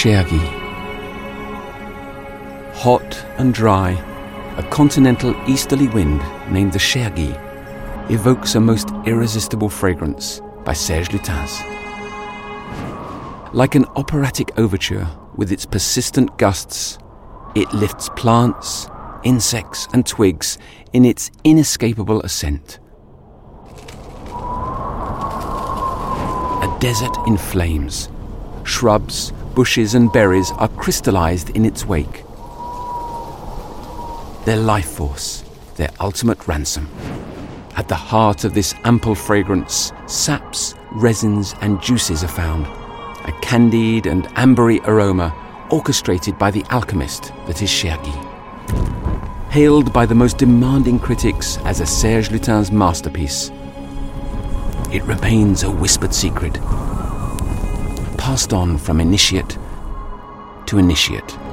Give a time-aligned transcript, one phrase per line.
[0.00, 0.40] Chergui.
[2.72, 3.90] Hot and dry,
[4.56, 7.36] a continental easterly wind named the Chergui
[8.10, 11.52] evokes a most irresistible fragrance by Serge Lutens.
[13.52, 15.06] Like an operatic overture
[15.36, 16.96] with its persistent gusts,
[17.54, 18.88] it lifts plants,
[19.22, 20.56] insects, and twigs
[20.94, 22.78] in its inescapable ascent.
[26.62, 28.08] A desert in flames.
[28.64, 32.24] Shrubs, bushes, and berries are crystallized in its wake.
[34.46, 35.44] Their life force,
[35.76, 36.88] their ultimate ransom.
[37.76, 42.64] At the heart of this ample fragrance, saps, resins, and juices are found.
[43.28, 45.28] A candied and ambery aroma
[45.70, 48.16] orchestrated by the alchemist that is Chergui.
[49.50, 53.50] Hailed by the most demanding critics as a Serge Lutens masterpiece,
[54.90, 56.58] it remains a whispered secret,
[58.30, 59.58] passed on from initiate
[60.64, 61.49] to initiate.